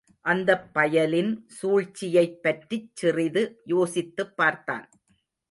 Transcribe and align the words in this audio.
அந்தப் 0.25 0.69
பயலின் 0.73 1.29
சூழ்ச்சியைப் 1.49 2.41
பற்றிச் 2.41 2.89
சிறிது 2.93 3.43
யோசித்துப் 3.65 4.35
பார்த்தான். 4.35 4.85